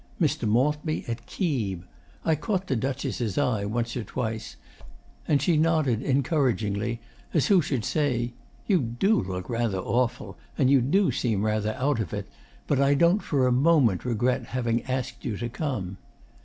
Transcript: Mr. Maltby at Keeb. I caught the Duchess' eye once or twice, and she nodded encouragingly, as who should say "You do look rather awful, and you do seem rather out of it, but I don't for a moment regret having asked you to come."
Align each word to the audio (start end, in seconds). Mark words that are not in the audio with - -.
Mr. 0.19 0.47
Maltby 0.49 1.05
at 1.07 1.27
Keeb. 1.27 1.83
I 2.25 2.33
caught 2.33 2.65
the 2.65 2.75
Duchess' 2.75 3.37
eye 3.37 3.65
once 3.65 3.95
or 3.95 4.03
twice, 4.03 4.55
and 5.27 5.39
she 5.43 5.57
nodded 5.57 6.01
encouragingly, 6.01 6.99
as 7.35 7.45
who 7.45 7.61
should 7.61 7.85
say 7.85 8.33
"You 8.65 8.81
do 8.81 9.21
look 9.21 9.47
rather 9.47 9.77
awful, 9.77 10.39
and 10.57 10.71
you 10.71 10.81
do 10.81 11.11
seem 11.11 11.43
rather 11.45 11.75
out 11.75 11.99
of 11.99 12.15
it, 12.15 12.27
but 12.65 12.81
I 12.81 12.95
don't 12.95 13.21
for 13.21 13.45
a 13.45 13.51
moment 13.51 14.03
regret 14.03 14.45
having 14.47 14.81
asked 14.85 15.23
you 15.23 15.37
to 15.37 15.49
come." 15.49 15.99